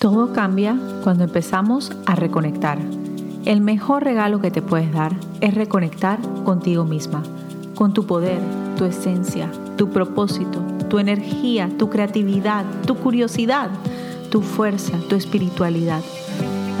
Todo 0.00 0.32
cambia 0.32 0.78
cuando 1.04 1.24
empezamos 1.24 1.92
a 2.06 2.14
reconectar. 2.14 2.78
El 3.44 3.60
mejor 3.60 4.02
regalo 4.02 4.40
que 4.40 4.50
te 4.50 4.62
puedes 4.62 4.90
dar 4.94 5.12
es 5.42 5.52
reconectar 5.52 6.18
contigo 6.42 6.86
misma, 6.86 7.22
con 7.74 7.92
tu 7.92 8.06
poder, 8.06 8.40
tu 8.78 8.86
esencia, 8.86 9.50
tu 9.76 9.90
propósito, 9.90 10.62
tu 10.88 11.00
energía, 11.00 11.68
tu 11.76 11.90
creatividad, 11.90 12.64
tu 12.86 12.94
curiosidad, 12.94 13.68
tu 14.30 14.40
fuerza, 14.40 14.96
tu 15.10 15.16
espiritualidad. 15.16 16.00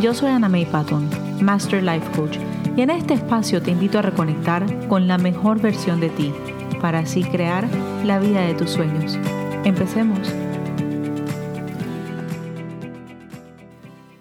Yo 0.00 0.14
soy 0.14 0.30
Ana 0.30 0.48
May 0.48 0.64
Patton, 0.64 1.06
Master 1.42 1.82
Life 1.82 2.10
Coach, 2.16 2.38
y 2.74 2.80
en 2.80 2.88
este 2.88 3.12
espacio 3.12 3.60
te 3.60 3.72
invito 3.72 3.98
a 3.98 4.02
reconectar 4.02 4.88
con 4.88 5.06
la 5.06 5.18
mejor 5.18 5.60
versión 5.60 6.00
de 6.00 6.08
ti, 6.08 6.32
para 6.80 7.00
así 7.00 7.22
crear 7.22 7.68
la 8.02 8.18
vida 8.18 8.40
de 8.40 8.54
tus 8.54 8.70
sueños. 8.70 9.18
Empecemos. 9.64 10.32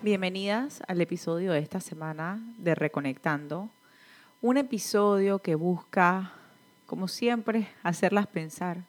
Bienvenidas 0.09 0.81
al 0.87 1.01
episodio 1.01 1.51
de 1.51 1.59
esta 1.59 1.79
semana 1.79 2.43
de 2.57 2.73
Reconectando, 2.73 3.69
un 4.41 4.57
episodio 4.57 5.37
que 5.37 5.53
busca, 5.53 6.33
como 6.87 7.07
siempre, 7.07 7.67
hacerlas 7.83 8.25
pensar 8.25 8.85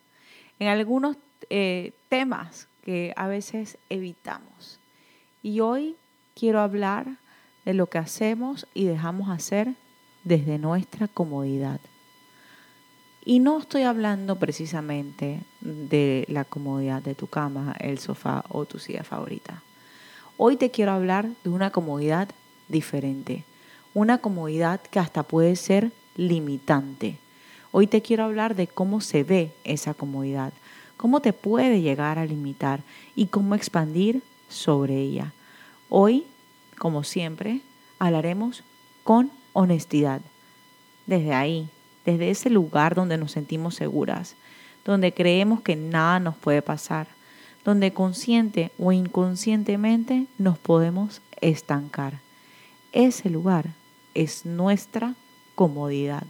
en 0.58 0.68
algunos 0.68 1.18
eh, 1.50 1.92
temas 2.08 2.68
que 2.82 3.12
a 3.16 3.28
veces 3.28 3.76
evitamos. 3.90 4.80
Y 5.42 5.60
hoy 5.60 5.94
quiero 6.34 6.60
hablar 6.60 7.18
de 7.66 7.74
lo 7.74 7.88
que 7.88 7.98
hacemos 7.98 8.66
y 8.72 8.86
dejamos 8.86 9.28
hacer 9.28 9.74
desde 10.24 10.56
nuestra 10.56 11.06
comodidad. 11.06 11.80
Y 13.26 13.40
no 13.40 13.58
estoy 13.58 13.82
hablando 13.82 14.36
precisamente 14.36 15.42
de 15.60 16.24
la 16.30 16.46
comodidad 16.46 17.02
de 17.02 17.14
tu 17.14 17.26
cama, 17.26 17.76
el 17.78 17.98
sofá 17.98 18.42
o 18.48 18.64
tu 18.64 18.78
silla 18.78 19.04
favorita. 19.04 19.62
Hoy 20.42 20.56
te 20.56 20.70
quiero 20.70 20.92
hablar 20.92 21.28
de 21.44 21.50
una 21.50 21.68
comodidad 21.68 22.30
diferente, 22.66 23.44
una 23.92 24.16
comodidad 24.22 24.80
que 24.80 24.98
hasta 24.98 25.22
puede 25.22 25.54
ser 25.54 25.92
limitante. 26.16 27.18
Hoy 27.72 27.86
te 27.86 28.00
quiero 28.00 28.24
hablar 28.24 28.56
de 28.56 28.66
cómo 28.66 29.02
se 29.02 29.22
ve 29.22 29.52
esa 29.64 29.92
comodidad, 29.92 30.54
cómo 30.96 31.20
te 31.20 31.34
puede 31.34 31.82
llegar 31.82 32.18
a 32.18 32.24
limitar 32.24 32.80
y 33.14 33.26
cómo 33.26 33.54
expandir 33.54 34.22
sobre 34.48 34.96
ella. 34.96 35.34
Hoy, 35.90 36.24
como 36.78 37.04
siempre, 37.04 37.60
hablaremos 37.98 38.64
con 39.04 39.30
honestidad. 39.52 40.22
Desde 41.04 41.34
ahí, 41.34 41.68
desde 42.06 42.30
ese 42.30 42.48
lugar 42.48 42.94
donde 42.94 43.18
nos 43.18 43.32
sentimos 43.32 43.74
seguras, 43.74 44.36
donde 44.86 45.12
creemos 45.12 45.60
que 45.60 45.76
nada 45.76 46.18
nos 46.18 46.34
puede 46.34 46.62
pasar 46.62 47.08
donde 47.64 47.92
consciente 47.92 48.72
o 48.78 48.92
inconscientemente 48.92 50.26
nos 50.38 50.58
podemos 50.58 51.20
estancar. 51.40 52.20
Ese 52.92 53.30
lugar 53.30 53.70
es 54.14 54.46
nuestra 54.46 55.14
comodidad. 55.54 56.24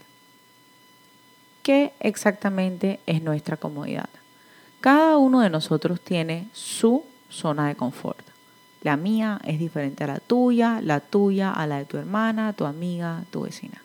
¿Qué 1.62 1.92
exactamente 2.00 3.00
es 3.06 3.22
nuestra 3.22 3.56
comodidad? 3.56 4.08
Cada 4.80 5.18
uno 5.18 5.40
de 5.40 5.50
nosotros 5.50 6.00
tiene 6.00 6.48
su 6.52 7.04
zona 7.28 7.68
de 7.68 7.76
confort. 7.76 8.26
La 8.82 8.96
mía 8.96 9.40
es 9.44 9.58
diferente 9.58 10.04
a 10.04 10.06
la 10.06 10.20
tuya, 10.20 10.80
la 10.82 11.00
tuya 11.00 11.52
a 11.52 11.66
la 11.66 11.78
de 11.78 11.84
tu 11.84 11.98
hermana, 11.98 12.54
tu 12.54 12.64
amiga, 12.64 13.24
tu 13.30 13.42
vecina. 13.42 13.82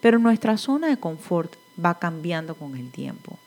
Pero 0.00 0.18
nuestra 0.18 0.58
zona 0.58 0.88
de 0.88 0.98
confort 0.98 1.54
va 1.82 1.98
cambiando 1.98 2.54
con 2.54 2.76
el 2.76 2.90
tiempo 2.90 3.38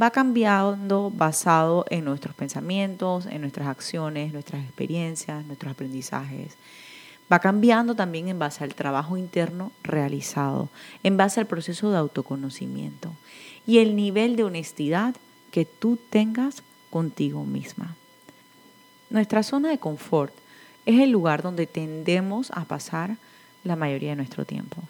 va 0.00 0.10
cambiando 0.10 1.10
basado 1.10 1.84
en 1.90 2.04
nuestros 2.04 2.34
pensamientos, 2.34 3.26
en 3.26 3.40
nuestras 3.40 3.68
acciones, 3.68 4.32
nuestras 4.32 4.64
experiencias, 4.64 5.44
nuestros 5.44 5.72
aprendizajes. 5.72 6.56
Va 7.32 7.38
cambiando 7.38 7.94
también 7.94 8.28
en 8.28 8.38
base 8.38 8.64
al 8.64 8.74
trabajo 8.74 9.16
interno 9.16 9.72
realizado, 9.82 10.68
en 11.02 11.16
base 11.16 11.40
al 11.40 11.46
proceso 11.46 11.90
de 11.90 11.98
autoconocimiento 11.98 13.12
y 13.66 13.78
el 13.78 13.96
nivel 13.96 14.36
de 14.36 14.44
honestidad 14.44 15.14
que 15.50 15.64
tú 15.64 15.98
tengas 16.10 16.62
contigo 16.90 17.44
misma. 17.44 17.96
Nuestra 19.10 19.42
zona 19.42 19.70
de 19.70 19.78
confort 19.78 20.34
es 20.84 21.00
el 21.00 21.10
lugar 21.10 21.42
donde 21.42 21.66
tendemos 21.66 22.50
a 22.50 22.64
pasar 22.64 23.16
la 23.64 23.76
mayoría 23.76 24.10
de 24.10 24.16
nuestro 24.16 24.44
tiempo. 24.44 24.82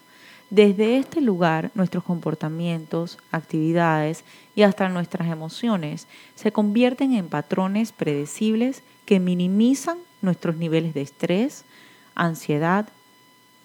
Desde 0.53 0.97
este 0.99 1.19
lugar, 1.19 1.71
nuestros 1.73 2.03
comportamientos, 2.03 3.17
actividades 3.31 4.23
y 4.53 4.61
hasta 4.61 4.87
nuestras 4.87 5.27
emociones 5.31 6.05
se 6.35 6.51
convierten 6.51 7.11
en 7.15 7.27
patrones 7.27 7.91
predecibles 7.91 8.83
que 9.07 9.19
minimizan 9.19 9.97
nuestros 10.21 10.55
niveles 10.55 10.93
de 10.93 11.01
estrés, 11.01 11.65
ansiedad 12.13 12.87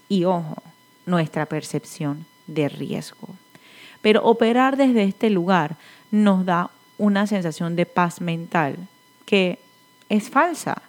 y, 0.08 0.24
ojo, 0.24 0.62
nuestra 1.04 1.44
percepción 1.44 2.24
de 2.46 2.70
riesgo. 2.70 3.28
Pero 4.00 4.24
operar 4.24 4.78
desde 4.78 5.04
este 5.04 5.28
lugar 5.28 5.76
nos 6.10 6.46
da 6.46 6.70
una 6.96 7.26
sensación 7.26 7.76
de 7.76 7.84
paz 7.84 8.22
mental 8.22 8.78
que 9.26 9.58
es 10.08 10.30
falsa, 10.30 10.80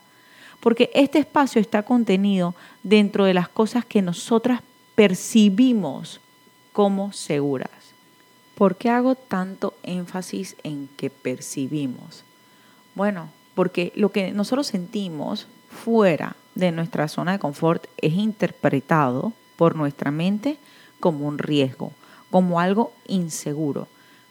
porque 0.61 0.91
este 0.93 1.19
espacio 1.19 1.59
está 1.59 1.83
contenido 1.83 2.55
dentro 2.83 3.25
de 3.25 3.33
las 3.33 3.49
cosas 3.49 3.83
que 3.83 4.01
nosotras 4.01 4.61
percibimos 4.99 6.19
como 6.73 7.13
seguras. 7.13 7.69
¿Por 8.55 8.75
qué 8.75 8.89
hago 8.89 9.15
tanto 9.15 9.73
énfasis 9.81 10.57
en 10.63 10.89
que 10.97 11.09
percibimos? 11.09 12.25
Bueno, 12.95 13.29
porque 13.55 13.93
lo 13.95 14.11
que 14.11 14.33
nosotros 14.33 14.67
sentimos 14.67 15.47
fuera 15.69 16.35
de 16.53 16.73
nuestra 16.73 17.07
zona 17.07 17.31
de 17.31 17.39
confort 17.39 17.85
es 18.01 18.11
interpretado 18.11 19.31
por 19.55 19.77
nuestra 19.77 20.11
mente 20.11 20.57
como 20.99 21.29
un 21.29 21.37
riesgo, 21.37 21.93
como 22.29 22.59
algo 22.59 22.91
inseguro. 23.07 23.87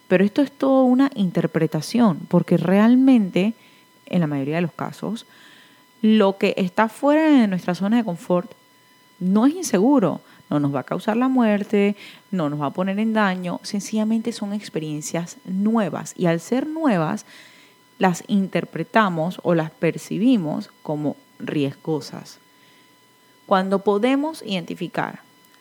Pero 0.07 0.23
esto 0.23 0.43
es 0.43 0.53
toda 0.53 0.83
una 0.83 1.11
interpretación, 1.15 2.19
porque 2.29 2.59
realmente, 2.59 3.55
en 4.05 4.21
la 4.21 4.27
mayoría 4.27 4.57
de 4.57 4.63
los 4.63 4.73
casos, 4.73 5.25
lo 6.03 6.37
que 6.37 6.53
está 6.59 6.91
fuera 6.91 7.23
de 7.23 7.47
nuestra 7.47 7.75
zona 7.75 7.97
de 7.97 8.05
confort 8.05 8.53
no 9.19 9.47
es 9.47 9.55
inseguro, 9.55 10.21
no 10.51 10.61
nos 10.61 10.75
va 10.75 10.81
a 10.81 10.85
causar 10.85 11.17
la 11.17 11.29
muerte, 11.29 11.97
no 12.31 12.49
nos 12.49 12.61
va 12.61 12.67
a 12.67 12.73
poner 12.73 12.99
en 12.99 13.13
daño, 13.13 13.61
sencillamente 13.63 14.33
son 14.33 14.53
experiencias 14.53 15.37
nuevas 15.45 16.15
y 16.17 16.27
al 16.27 16.41
ser 16.41 16.67
nuevas 16.67 17.27
las 17.99 18.25
interpretamos 18.29 19.41
o 19.43 19.55
las 19.55 19.71
percibimos 19.71 20.71
como 20.83 21.17
riesgosas. 21.39 22.39
Cuando 23.47 23.81
podemos 23.81 24.43
identificar 24.43 25.21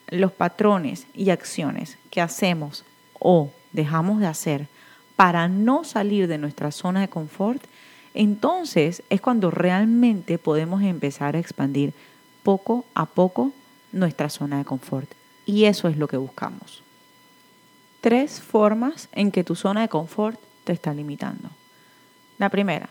los 0.10 0.32
patrones 0.32 1.08
y 1.14 1.30
acciones 1.30 1.98
que 2.12 2.22
hacemos 2.22 2.86
o 3.20 3.52
dejamos 3.74 4.20
de 4.20 4.28
hacer 4.28 4.68
para 5.16 5.48
no 5.48 5.84
salir 5.84 6.28
de 6.28 6.38
nuestra 6.38 6.72
zona 6.72 7.02
de 7.02 7.08
confort, 7.08 7.64
entonces 8.14 9.04
es 9.10 9.22
cuando 9.22 9.52
realmente 9.52 10.38
podemos 10.38 10.82
empezar 10.82 11.36
a 11.36 11.40
expandir 11.40 11.94
poco 12.44 12.86
a 12.94 13.06
poco 13.06 13.52
nuestra 13.98 14.30
zona 14.30 14.60
de 14.60 14.66
confort. 14.66 15.10
Y 15.46 15.66
eso 15.66 15.88
es 15.88 15.98
lo 15.98 16.08
que 16.08 16.18
buscamos. 16.18 16.84
Tres 18.02 18.42
formas 18.42 19.10
en 19.12 19.32
que 19.32 19.44
tu 19.44 19.56
zona 19.56 19.82
de 19.82 19.90
confort 19.90 20.40
te 20.64 20.74
está 20.74 20.94
limitando. 20.94 21.50
La 22.38 22.50
primera, 22.50 22.90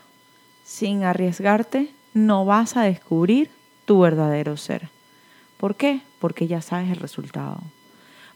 sin 0.63 1.03
arriesgarte, 1.03 1.91
no 2.13 2.45
vas 2.45 2.75
a 2.75 2.83
descubrir 2.83 3.49
tu 3.85 3.99
verdadero 3.99 4.57
ser. 4.57 4.89
¿Por 5.57 5.75
qué? 5.75 6.01
Porque 6.19 6.47
ya 6.47 6.61
sabes 6.61 6.91
el 6.91 6.97
resultado. 6.97 7.61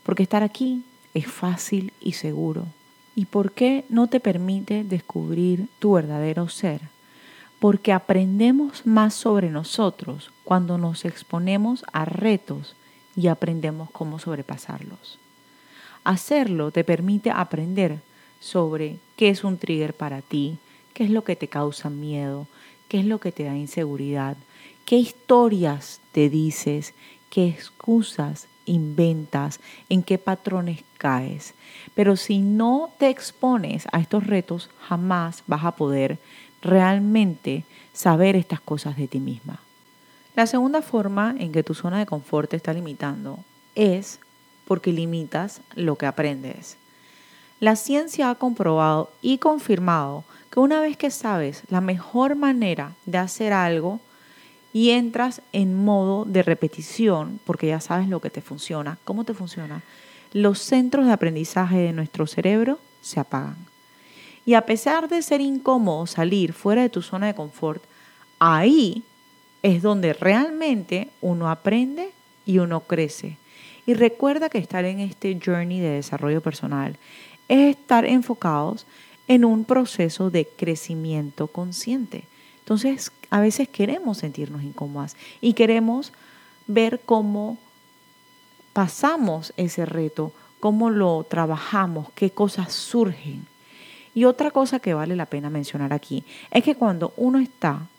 Porque 0.04 0.24
estar 0.24 0.44
aquí 0.44 0.84
es 1.14 1.28
fácil 1.28 1.94
y 2.00 2.14
seguro. 2.14 2.66
¿Y 3.16 3.26
por 3.26 3.52
qué 3.52 3.84
no 3.90 4.08
te 4.08 4.20
permite 4.20 4.84
descubrir 4.84 5.68
tu 5.80 5.94
verdadero 5.94 6.48
ser? 6.48 6.82
Porque 7.62 7.94
aprendemos 7.94 8.88
más 8.88 9.14
sobre 9.14 9.52
nosotros 9.52 10.32
cuando 10.44 10.80
nos 10.80 11.06
exponemos 11.06 11.86
a 11.94 12.06
retos 12.06 12.76
y 13.16 13.28
aprendemos 13.28 13.92
cómo 13.92 14.18
sobrepasarlos. 14.18 15.20
Hacerlo 16.04 16.72
te 16.72 16.84
permite 16.84 17.30
aprender 17.30 18.00
sobre 18.40 18.98
qué 19.16 19.30
es 19.30 19.44
un 19.44 19.60
trigger 19.60 19.94
para 19.94 20.24
ti, 20.24 20.58
qué 20.96 21.04
es 21.04 21.12
lo 21.12 21.24
que 21.24 21.36
te 21.36 21.50
causa 21.50 21.92
miedo, 21.92 22.48
qué 22.90 23.00
es 23.00 23.06
lo 23.06 23.20
que 23.20 23.32
te 23.32 23.44
da 23.44 23.56
inseguridad, 23.56 24.38
qué 24.84 24.96
historias 24.96 26.02
te 26.14 26.32
dices, 26.32 26.96
qué 27.30 27.48
excusas 27.48 28.48
inventas, 28.66 29.60
en 29.90 30.04
qué 30.04 30.18
patrones 30.18 30.84
caes. 30.98 31.54
Pero 31.96 32.16
si 32.16 32.40
no 32.40 32.92
te 32.98 33.10
expones 33.10 33.88
a 33.92 34.00
estos 34.00 34.28
retos, 34.28 34.70
jamás 34.88 35.44
vas 35.48 35.66
a 35.66 35.72
poder 35.72 36.20
realmente 36.62 37.64
saber 37.94 38.36
estas 38.36 38.62
cosas 38.62 38.96
de 38.98 39.08
ti 39.08 39.20
misma. 39.20 39.60
La 40.36 40.48
segunda 40.48 40.82
forma 40.82 41.36
en 41.38 41.52
que 41.52 41.64
tu 41.64 41.74
zona 41.74 42.00
de 42.00 42.06
confort 42.06 42.50
te 42.50 42.56
está 42.56 42.74
limitando 42.74 43.40
es 43.76 44.20
porque 44.66 44.94
limitas 44.94 45.62
lo 45.76 45.98
que 45.98 46.06
aprendes. 46.06 46.78
La 47.60 47.76
ciencia 47.76 48.30
ha 48.30 48.36
comprobado 48.36 49.12
y 49.22 49.38
confirmado 49.38 50.24
que 50.50 50.60
una 50.60 50.82
vez 50.82 50.98
que 50.98 51.12
sabes 51.12 51.64
la 51.70 51.82
mejor 51.82 52.36
manera 52.36 52.94
de 53.06 53.18
hacer 53.18 53.54
algo 53.54 54.00
y 54.74 54.92
entras 54.92 55.42
en 55.52 55.76
modo 55.76 56.26
de 56.26 56.44
repetición, 56.44 57.40
porque 57.46 57.68
ya 57.68 57.80
sabes 57.80 58.08
lo 58.08 58.20
que 58.22 58.30
te 58.30 58.42
funciona, 58.42 58.98
cómo 59.04 59.24
te 59.24 59.34
funciona, 59.34 59.84
los 60.34 60.60
centros 60.60 61.06
de 61.06 61.12
aprendizaje 61.12 61.78
de 61.78 61.94
nuestro 61.94 62.26
cerebro 62.28 62.80
se 63.02 63.20
apagan. 63.20 63.58
Y 64.46 64.54
a 64.54 64.66
pesar 64.66 65.08
de 65.10 65.22
ser 65.22 65.42
incómodo 65.42 66.08
salir 66.08 66.54
fuera 66.54 66.82
de 66.82 66.90
tu 66.90 67.02
zona 67.02 67.28
de 67.28 67.36
confort, 67.36 67.84
ahí 68.40 69.04
es 69.62 69.82
donde 69.82 70.14
realmente 70.14 71.10
uno 71.22 71.50
aprende 71.50 72.12
y 72.46 72.58
uno 72.60 72.82
crece. 72.82 73.38
Y 73.86 73.94
recuerda 73.94 74.50
que 74.50 74.58
estar 74.58 74.86
en 74.86 75.00
este 75.00 75.40
journey 75.44 75.80
de 75.80 75.90
desarrollo 75.90 76.42
personal 76.42 76.98
es 77.48 77.76
estar 77.76 78.06
enfocados 78.06 78.86
en 79.28 79.46
un 79.46 79.66
proceso 79.66 80.30
de 80.30 80.48
crecimiento 80.48 81.48
consciente. 81.48 82.24
Entonces, 82.72 83.12
a 83.30 83.42
veces 83.42 83.68
queremos 83.68 84.20
sentirnos 84.20 84.64
incómodas 84.64 85.18
y 85.42 85.56
queremos 85.56 86.14
ver 86.68 87.02
cómo 87.06 87.58
pasamos 88.72 89.52
ese 89.58 89.86
reto, 89.86 90.32
cómo 90.62 90.90
lo 90.90 91.26
trabajamos, 91.30 92.14
qué 92.16 92.30
cosas 92.30 92.72
surgen. 92.72 93.46
Y 94.16 94.24
otra 94.24 94.52
cosa 94.52 94.80
que 94.80 94.94
vale 94.94 95.18
la 95.18 95.26
pena 95.26 95.50
mencionar 95.50 95.92
aquí 95.92 96.24
es 96.50 96.64
que 96.64 96.76
cuando 96.76 97.14
uno 97.18 97.40
está 97.40 97.90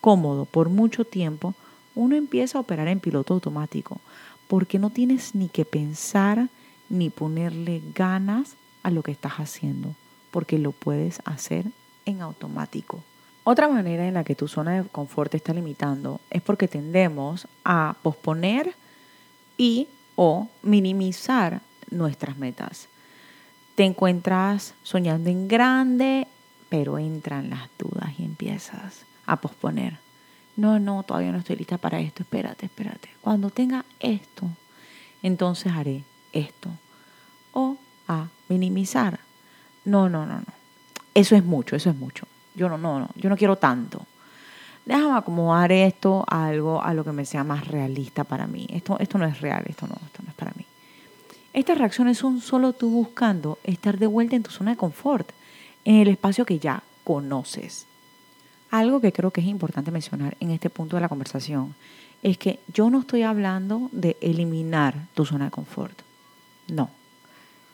cómodo 0.00 0.46
por 0.46 0.70
mucho 0.70 1.04
tiempo, 1.04 1.54
uno 1.94 2.16
empieza 2.16 2.56
a 2.56 2.62
operar 2.62 2.88
en 2.88 3.00
piloto 3.00 3.34
automático, 3.34 4.00
porque 4.48 4.78
no 4.78 4.88
tienes 4.88 5.34
ni 5.34 5.50
que 5.50 5.66
pensar 5.66 6.48
ni 6.88 7.10
ponerle 7.10 7.82
ganas 7.94 8.56
a 8.82 8.90
lo 8.90 9.02
que 9.02 9.12
estás 9.12 9.34
haciendo, 9.34 9.94
porque 10.30 10.56
lo 10.58 10.72
puedes 10.72 11.20
hacer 11.26 11.66
en 12.06 12.22
automático. 12.22 13.02
Otra 13.48 13.68
manera 13.68 14.08
en 14.08 14.14
la 14.14 14.24
que 14.24 14.34
tu 14.34 14.48
zona 14.48 14.72
de 14.72 14.88
confort 14.88 15.30
te 15.30 15.36
está 15.36 15.54
limitando 15.54 16.20
es 16.30 16.42
porque 16.42 16.66
tendemos 16.66 17.46
a 17.64 17.94
posponer 18.02 18.74
y 19.56 19.86
o 20.16 20.48
minimizar 20.64 21.60
nuestras 21.88 22.38
metas. 22.38 22.88
Te 23.76 23.84
encuentras 23.84 24.74
soñando 24.82 25.30
en 25.30 25.46
grande, 25.46 26.26
pero 26.68 26.98
entran 26.98 27.48
las 27.48 27.68
dudas 27.78 28.18
y 28.18 28.24
empiezas 28.24 29.06
a 29.26 29.40
posponer. 29.40 29.98
No, 30.56 30.80
no, 30.80 31.04
todavía 31.04 31.30
no 31.30 31.38
estoy 31.38 31.54
lista 31.54 31.78
para 31.78 32.00
esto. 32.00 32.24
Espérate, 32.24 32.66
espérate. 32.66 33.10
Cuando 33.20 33.50
tenga 33.50 33.84
esto, 34.00 34.48
entonces 35.22 35.72
haré 35.72 36.02
esto. 36.32 36.68
O 37.52 37.76
a 38.08 38.26
minimizar. 38.48 39.20
No, 39.84 40.08
no, 40.08 40.26
no, 40.26 40.40
no. 40.40 40.52
Eso 41.14 41.36
es 41.36 41.44
mucho, 41.44 41.76
eso 41.76 41.90
es 41.90 41.96
mucho. 41.96 42.26
Yo 42.56 42.68
no, 42.68 42.78
no, 42.78 42.98
no, 42.98 43.10
yo 43.14 43.28
no 43.28 43.36
quiero 43.36 43.56
tanto. 43.56 44.04
Déjame 44.86 45.18
acomodar 45.18 45.72
esto 45.72 46.24
a 46.28 46.46
algo 46.46 46.82
a 46.82 46.94
lo 46.94 47.04
que 47.04 47.12
me 47.12 47.26
sea 47.26 47.44
más 47.44 47.66
realista 47.66 48.24
para 48.24 48.46
mí. 48.46 48.66
Esto, 48.70 48.98
esto 48.98 49.18
no 49.18 49.26
es 49.26 49.40
real, 49.40 49.64
esto 49.66 49.86
no, 49.86 49.94
esto 49.94 50.22
no 50.22 50.30
es 50.30 50.34
para 50.34 50.52
mí. 50.56 50.64
Estas 51.52 51.76
reacciones 51.76 52.18
son 52.18 52.40
solo 52.40 52.72
tú 52.72 52.90
buscando 52.90 53.58
estar 53.64 53.98
de 53.98 54.06
vuelta 54.06 54.36
en 54.36 54.42
tu 54.42 54.50
zona 54.50 54.70
de 54.70 54.76
confort, 54.76 55.28
en 55.84 55.96
el 55.96 56.08
espacio 56.08 56.46
que 56.46 56.58
ya 56.58 56.82
conoces. 57.04 57.86
Algo 58.70 59.00
que 59.00 59.12
creo 59.12 59.30
que 59.30 59.40
es 59.40 59.46
importante 59.46 59.90
mencionar 59.90 60.36
en 60.40 60.50
este 60.50 60.70
punto 60.70 60.96
de 60.96 61.02
la 61.02 61.08
conversación 61.08 61.74
es 62.22 62.38
que 62.38 62.60
yo 62.72 62.88
no 62.88 63.00
estoy 63.00 63.22
hablando 63.22 63.90
de 63.92 64.16
eliminar 64.20 65.06
tu 65.14 65.24
zona 65.24 65.46
de 65.46 65.50
confort. 65.50 65.98
No. 66.68 66.90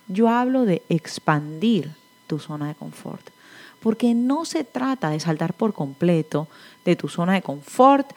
Yo 0.08 0.28
hablo 0.28 0.64
de 0.64 0.82
expandir 0.88 1.92
tu 2.26 2.38
zona 2.38 2.68
de 2.68 2.74
confort 2.74 3.30
porque 3.82 4.14
no 4.14 4.44
se 4.44 4.64
trata 4.64 5.10
de 5.10 5.20
saltar 5.20 5.54
por 5.54 5.74
completo 5.74 6.48
de 6.84 6.96
tu 6.96 7.08
zona 7.08 7.34
de 7.34 7.42
confort, 7.42 8.10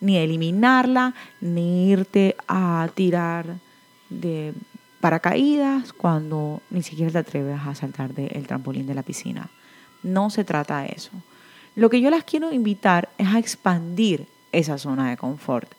ni 0.00 0.16
eliminarla, 0.16 1.14
ni 1.40 1.90
irte 1.90 2.36
a 2.48 2.88
tirar 2.94 3.56
de 4.10 4.52
paracaídas 5.00 5.92
cuando 5.92 6.60
ni 6.70 6.82
siquiera 6.82 7.12
te 7.12 7.18
atreves 7.18 7.60
a 7.64 7.74
saltar 7.74 8.12
del 8.12 8.46
trampolín 8.46 8.86
de 8.86 8.94
la 8.94 9.02
piscina. 9.02 9.48
No 10.02 10.28
se 10.30 10.44
trata 10.44 10.80
de 10.80 10.92
eso. 10.96 11.12
Lo 11.76 11.88
que 11.88 12.00
yo 12.00 12.10
las 12.10 12.24
quiero 12.24 12.52
invitar 12.52 13.08
es 13.16 13.28
a 13.28 13.38
expandir 13.38 14.26
esa 14.50 14.76
zona 14.76 15.08
de 15.10 15.16
confort. 15.16 15.72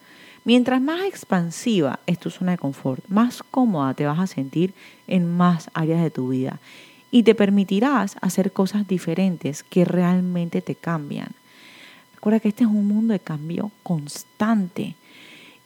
Mientras 0.46 0.82
más 0.82 1.04
expansiva 1.04 2.00
es 2.06 2.18
tu 2.18 2.30
zona 2.30 2.54
de 2.54 2.58
confort, 2.58 3.06
más 3.08 3.44
cómoda 3.44 3.94
te 3.94 4.06
vas 4.06 4.20
a 4.20 4.28
sentir 4.28 4.74
en 5.08 5.30
más 5.30 5.70
áreas 5.74 6.02
de 6.02 6.10
tu 6.10 6.30
vida 6.30 6.60
y 7.14 7.22
te 7.22 7.36
permitirás 7.36 8.18
hacer 8.22 8.52
cosas 8.52 8.88
diferentes 8.88 9.62
que 9.62 9.86
realmente 9.86 10.64
te 10.64 10.74
cambian. 10.74 11.30
Recuerda 12.16 12.40
que 12.40 12.48
este 12.48 12.64
es 12.64 12.70
un 12.72 12.88
mundo 12.88 13.14
de 13.14 13.20
cambio 13.20 13.70
constante 13.84 14.96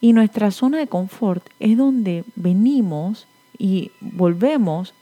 y 0.01 0.11
nuestra 0.11 0.51
zona 0.51 0.77
de 0.77 0.87
confort 0.87 1.47
es 1.61 1.77
donde 1.77 2.25
venimos 2.35 3.27
y 3.57 3.91
volvemos 4.01 4.93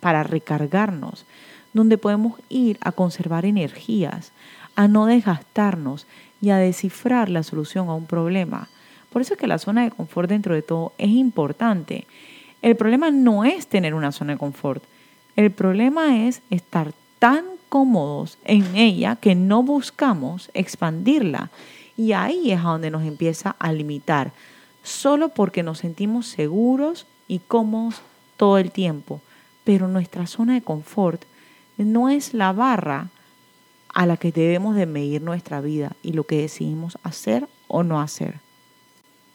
para 0.00 0.24
recargarnos, 0.24 1.24
donde 1.72 1.96
podemos 1.96 2.34
ir 2.50 2.76
a 2.82 2.92
conservar 2.92 3.46
energías, 3.46 4.30
a 4.76 4.88
no 4.88 5.06
desgastarnos 5.06 6.06
y 6.42 6.50
a 6.50 6.58
descifrar 6.58 7.30
la 7.30 7.42
solución 7.42 7.88
a 7.88 7.94
un 7.94 8.04
problema. 8.04 8.68
Por 9.10 9.22
eso 9.22 9.32
es 9.32 9.40
que 9.40 9.46
la 9.46 9.56
zona 9.56 9.84
de 9.84 9.90
confort 9.90 10.28
dentro 10.28 10.54
de 10.54 10.60
todo 10.60 10.92
es 10.98 11.08
importante. 11.08 12.06
El 12.60 12.76
problema 12.76 13.10
no 13.10 13.46
es 13.46 13.68
tener 13.68 13.94
una 13.94 14.12
zona 14.12 14.34
de 14.34 14.38
confort, 14.38 14.84
el 15.36 15.50
problema 15.50 16.26
es 16.26 16.42
estar 16.50 16.92
tan 17.18 17.44
cómodos 17.68 18.38
en 18.44 18.76
ella 18.76 19.16
que 19.16 19.34
no 19.34 19.62
buscamos 19.62 20.50
expandirla. 20.54 21.50
Y 21.96 22.12
ahí 22.12 22.52
es 22.52 22.60
a 22.60 22.68
donde 22.68 22.90
nos 22.90 23.04
empieza 23.04 23.56
a 23.58 23.72
limitar, 23.72 24.32
solo 24.82 25.30
porque 25.30 25.62
nos 25.62 25.78
sentimos 25.78 26.26
seguros 26.26 27.06
y 27.26 27.40
cómodos 27.40 28.00
todo 28.36 28.58
el 28.58 28.70
tiempo. 28.70 29.20
Pero 29.64 29.88
nuestra 29.88 30.26
zona 30.26 30.54
de 30.54 30.62
confort 30.62 31.22
no 31.76 32.08
es 32.08 32.34
la 32.34 32.52
barra 32.52 33.08
a 33.88 34.06
la 34.06 34.16
que 34.16 34.32
debemos 34.32 34.76
de 34.76 34.86
medir 34.86 35.22
nuestra 35.22 35.60
vida 35.60 35.92
y 36.02 36.12
lo 36.12 36.24
que 36.24 36.42
decidimos 36.42 36.98
hacer 37.02 37.48
o 37.68 37.82
no 37.82 38.00
hacer. 38.00 38.40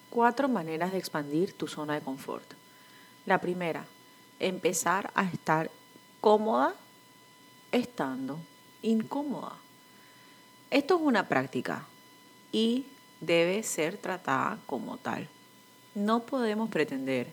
Cuatro 0.10 0.48
maneras 0.48 0.92
de 0.92 0.98
expandir 0.98 1.54
tu 1.54 1.68
zona 1.68 1.94
de 1.95 2.02
confort. 2.02 2.45
La 3.25 3.40
primera, 3.40 3.86
empezar 4.40 5.12
a 5.16 5.24
estar 5.24 5.69
cómoda 6.21 6.74
estando 7.71 8.39
incómoda. 8.81 9.54
Esto 10.69 10.95
es 10.95 11.01
una 11.01 11.27
práctica 11.27 11.86
y 12.51 12.86
debe 13.21 13.63
ser 13.63 13.97
tratada 13.97 14.59
como 14.66 14.97
tal. 14.97 15.28
No 15.95 16.21
podemos 16.21 16.69
pretender 16.69 17.28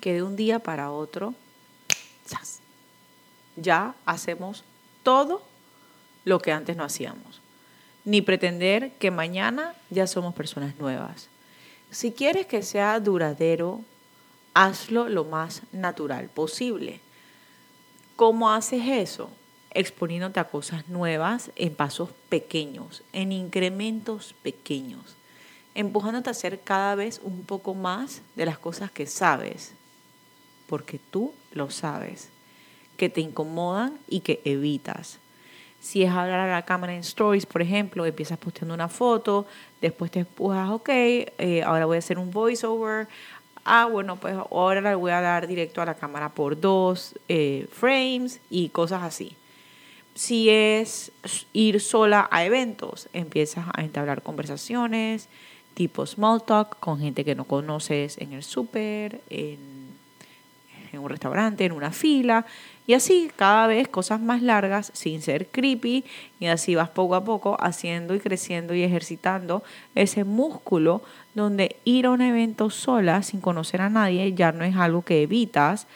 que 0.00 0.14
de 0.14 0.22
un 0.22 0.36
día 0.36 0.58
para 0.58 0.90
otro 0.90 1.34
ya 3.56 3.94
hacemos 4.06 4.64
todo 5.02 5.42
lo 6.24 6.40
que 6.40 6.52
antes 6.52 6.76
no 6.76 6.84
hacíamos. 6.84 7.40
Ni 8.04 8.22
pretender 8.22 8.92
que 8.94 9.10
mañana 9.10 9.74
ya 9.90 10.06
somos 10.06 10.34
personas 10.34 10.76
nuevas. 10.78 11.28
Si 11.90 12.12
quieres 12.12 12.46
que 12.46 12.62
sea 12.62 12.98
duradero, 12.98 13.82
hazlo 14.54 15.08
lo 15.08 15.24
más 15.24 15.62
natural 15.72 16.28
posible 16.28 17.00
¿Cómo 18.16 18.50
haces 18.50 18.82
eso? 18.86 19.30
Exponiéndote 19.70 20.38
a 20.38 20.48
cosas 20.48 20.88
nuevas 20.88 21.50
en 21.56 21.74
pasos 21.74 22.10
pequeños, 22.28 23.02
en 23.12 23.32
incrementos 23.32 24.34
pequeños, 24.42 25.16
empujándote 25.74 26.28
a 26.28 26.32
hacer 26.32 26.60
cada 26.60 26.94
vez 26.94 27.20
un 27.22 27.44
poco 27.44 27.74
más 27.74 28.20
de 28.36 28.44
las 28.44 28.58
cosas 28.58 28.90
que 28.90 29.06
sabes, 29.06 29.72
porque 30.66 31.00
tú 31.10 31.32
lo 31.52 31.70
sabes, 31.70 32.28
que 32.96 33.08
te 33.08 33.22
incomodan 33.22 33.98
y 34.08 34.20
que 34.20 34.40
evitas. 34.44 35.18
Si 35.80 36.04
es 36.04 36.10
hablar 36.10 36.38
a 36.38 36.52
la 36.52 36.62
cámara 36.64 36.94
en 36.94 37.00
stories, 37.00 37.44
por 37.44 37.60
ejemplo, 37.60 38.06
empiezas 38.06 38.38
posteando 38.38 38.72
una 38.72 38.88
foto, 38.88 39.46
después 39.80 40.12
te 40.12 40.20
empujas, 40.20 40.70
ok, 40.70 40.88
eh, 40.88 41.62
ahora 41.66 41.86
voy 41.86 41.96
a 41.96 41.98
hacer 41.98 42.18
un 42.18 42.30
voiceover, 42.30 43.08
ah, 43.64 43.86
bueno, 43.90 44.16
pues 44.16 44.34
ahora 44.34 44.80
le 44.80 44.94
voy 44.94 45.12
a 45.12 45.20
dar 45.20 45.46
directo 45.46 45.82
a 45.82 45.86
la 45.86 45.94
cámara 45.94 46.28
por 46.30 46.60
dos 46.60 47.14
eh, 47.28 47.66
frames 47.70 48.40
y 48.50 48.68
cosas 48.70 49.02
así. 49.02 49.36
Si 50.14 50.50
es 50.50 51.10
ir 51.52 51.80
sola 51.80 52.28
a 52.30 52.44
eventos, 52.44 53.08
empiezas 53.12 53.66
a 53.74 53.82
entablar 53.82 54.22
conversaciones 54.22 55.28
tipo 55.74 56.06
small 56.06 56.42
talk 56.42 56.78
con 56.80 57.00
gente 57.00 57.24
que 57.24 57.34
no 57.34 57.44
conoces 57.44 58.18
en 58.18 58.32
el 58.32 58.42
súper, 58.42 59.20
en, 59.30 59.58
en 60.92 61.00
un 61.00 61.08
restaurante, 61.08 61.64
en 61.64 61.72
una 61.72 61.90
fila, 61.90 62.46
y 62.86 62.94
así 62.94 63.30
cada 63.36 63.66
vez 63.66 63.88
cosas 63.88 64.20
más 64.20 64.42
largas 64.42 64.90
sin 64.94 65.22
ser 65.22 65.46
creepy 65.46 66.04
y 66.40 66.46
así 66.46 66.74
vas 66.74 66.88
poco 66.88 67.14
a 67.14 67.24
poco 67.24 67.56
haciendo 67.60 68.14
y 68.14 68.20
creciendo 68.20 68.74
y 68.74 68.82
ejercitando 68.82 69.62
ese 69.94 70.24
músculo 70.24 71.02
donde 71.34 71.76
ir 71.84 72.06
a 72.06 72.10
un 72.10 72.20
evento 72.20 72.70
sola 72.70 73.22
sin 73.22 73.40
conocer 73.40 73.80
a 73.80 73.88
nadie 73.88 74.34
ya 74.34 74.52
no 74.52 74.64
es 74.64 74.76
algo 74.76 75.02
que 75.02 75.22
evitas 75.22 75.86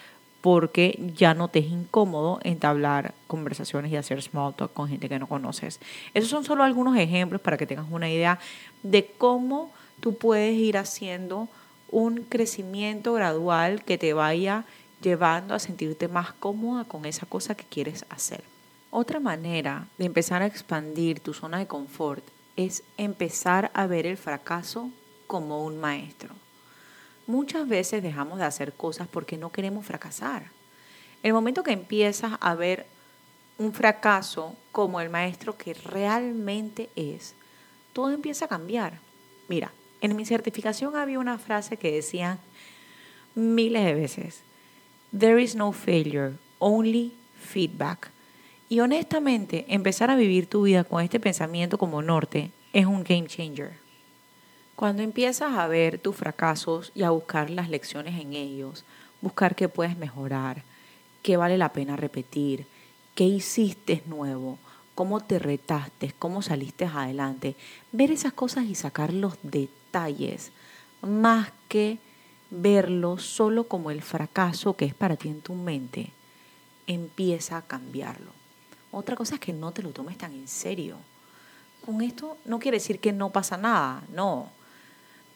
porque 0.43 0.97
ya 1.17 1.35
no 1.35 1.49
te 1.49 1.59
es 1.59 1.67
incómodo 1.67 2.39
entablar 2.45 3.15
conversaciones 3.27 3.91
y 3.91 3.97
hacer 3.97 4.23
small 4.23 4.55
talk 4.55 4.73
con 4.73 4.89
gente 4.89 5.09
que 5.09 5.19
no 5.19 5.27
conoces. 5.27 5.81
Esos 6.15 6.31
son 6.31 6.45
solo 6.45 6.63
algunos 6.63 6.97
ejemplos 6.97 7.41
para 7.41 7.57
que 7.57 7.67
tengas 7.67 7.87
una 7.91 8.09
idea 8.09 8.39
de 8.85 9.11
cómo 9.19 9.73
tú 9.99 10.17
puedes 10.17 10.57
ir 10.57 10.79
haciendo 10.79 11.49
un 11.91 12.19
crecimiento 12.19 13.13
gradual 13.15 13.83
que 13.83 13.99
te 13.99 14.13
vaya 14.13 14.65
llevando 15.01 15.55
a 15.55 15.59
sentirte 15.59 16.09
más 16.09 16.33
cómoda 16.33 16.85
con 16.85 17.05
esa 17.05 17.27
cosa 17.27 17.55
que 17.55 17.65
quieres 17.65 18.05
hacer. 18.09 18.45
Otra 18.91 19.21
manera 19.21 19.89
de 19.99 20.07
empezar 20.07 20.43
a 20.43 20.47
expandir 20.47 21.21
tu 21.21 21.35
zona 21.35 21.59
de 21.59 21.67
confort 21.67 22.25
es 22.57 22.83
empezar 22.97 23.71
a 23.75 23.87
ver 23.87 24.07
el 24.07 24.17
fracaso 24.17 24.91
como 25.27 25.65
un 25.65 25.79
maestro. 25.79 26.35
Muchas 27.27 27.69
veces 27.69 28.03
dejamos 28.03 28.39
de 28.39 28.45
hacer 28.45 28.73
cosas 28.73 29.09
porque 29.09 29.37
no 29.37 29.51
queremos 29.51 29.85
fracasar. 29.85 30.51
El 31.23 31.33
momento 31.33 31.63
que 31.63 31.73
empiezas 31.73 32.39
a 32.41 32.55
ver 32.55 32.87
un 33.59 33.73
fracaso 33.73 34.55
como 34.71 35.01
el 35.01 35.11
maestro 35.11 35.57
que 35.57 35.75
realmente 35.75 36.89
es, 36.95 37.35
todo 37.93 38.11
empieza 38.11 38.45
a 38.45 38.49
cambiar. 38.49 39.01
Mira, 39.49 39.73
en 40.01 40.15
mi 40.15 40.25
certificación 40.25 40.95
había 40.97 41.19
una 41.19 41.39
frase 41.39 41.77
que 41.77 41.91
decía 41.91 42.39
miles 43.35 43.85
de 43.85 43.95
veces, 43.95 44.43
There 45.13 45.43
is 45.43 45.55
no 45.55 45.73
failure, 45.73 46.35
only 46.59 47.13
feedback. 47.39 48.11
Y 48.69 48.81
honestamente, 48.81 49.65
empezar 49.69 50.11
a 50.11 50.17
vivir 50.17 50.49
tu 50.49 50.63
vida 50.63 50.85
con 50.85 51.03
este 51.03 51.21
pensamiento 51.21 51.79
como 51.79 52.03
norte 52.03 52.51
es 52.73 52.87
un 52.87 53.05
game 53.05 53.27
changer. 53.27 53.75
Cuando 54.75 55.03
empiezas 55.03 55.57
a 55.57 55.67
ver 55.69 55.99
tus 55.99 56.17
fracasos 56.17 56.93
y 56.95 57.03
a 57.03 57.11
buscar 57.11 57.49
las 57.51 57.71
lecciones 57.71 58.21
en 58.21 58.35
ellos, 58.35 58.85
buscar 59.23 59.55
qué 59.55 59.69
puedes 59.69 59.97
mejorar, 59.97 60.63
qué 61.23 61.37
vale 61.37 61.57
la 61.57 61.73
pena 61.73 61.97
repetir, 61.97 62.67
qué 63.15 63.25
hiciste 63.25 64.03
nuevo, 64.07 64.59
cómo 64.95 65.21
te 65.21 65.39
retaste, 65.39 66.13
cómo 66.19 66.43
saliste 66.43 66.85
adelante, 66.85 67.55
ver 67.93 68.11
esas 68.11 68.33
cosas 68.33 68.65
y 68.65 68.75
sacar 68.75 69.13
los 69.13 69.39
detalles, 69.43 70.53
más 71.01 71.53
que 71.69 71.99
verlo 72.51 73.19
solo 73.19 73.69
como 73.69 73.91
el 73.91 74.03
fracaso 74.03 74.77
que 74.77 74.85
es 74.85 74.95
para 74.95 75.17
ti 75.17 75.29
en 75.29 75.41
tu 75.41 75.55
mente, 75.55 76.13
empieza 76.87 77.57
a 77.57 77.63
cambiarlo. 77.63 78.31
Otra 78.93 79.17
cosa 79.17 79.35
es 79.35 79.41
que 79.41 79.53
no 79.53 79.73
te 79.73 79.83
lo 79.83 79.91
tomes 79.91 80.17
tan 80.17 80.33
en 80.33 80.49
serio. 80.49 80.97
Con 81.85 82.03
esto 82.03 82.39
no 82.45 82.59
quiere 82.59 82.79
decir 82.79 82.99
que 83.01 83.13
no 83.13 83.31
pasa 83.31 83.57
nada, 83.57 84.03
no 84.13 84.51